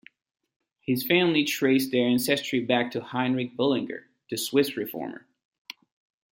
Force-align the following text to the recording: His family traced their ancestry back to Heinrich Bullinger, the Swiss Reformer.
His 0.83 1.05
family 1.05 1.43
traced 1.43 1.91
their 1.91 2.07
ancestry 2.07 2.59
back 2.59 2.89
to 2.93 3.01
Heinrich 3.03 3.55
Bullinger, 3.55 4.09
the 4.31 4.37
Swiss 4.39 4.75
Reformer. 4.75 5.27